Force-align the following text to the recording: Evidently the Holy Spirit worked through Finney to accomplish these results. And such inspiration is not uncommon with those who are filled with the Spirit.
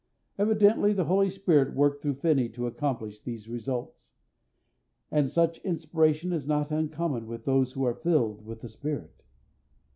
Evidently 0.39 0.93
the 0.93 1.05
Holy 1.05 1.29
Spirit 1.29 1.75
worked 1.75 2.01
through 2.01 2.15
Finney 2.15 2.49
to 2.49 2.65
accomplish 2.65 3.21
these 3.21 3.47
results. 3.47 4.09
And 5.11 5.29
such 5.29 5.59
inspiration 5.59 6.33
is 6.33 6.47
not 6.47 6.71
uncommon 6.71 7.27
with 7.27 7.45
those 7.45 7.73
who 7.73 7.85
are 7.85 7.93
filled 7.93 8.43
with 8.43 8.61
the 8.61 8.67
Spirit. 8.69 9.23